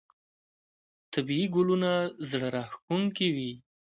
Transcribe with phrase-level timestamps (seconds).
[1.13, 1.91] طبیعي ګلونه
[2.29, 3.51] زړه راښکونکي وي.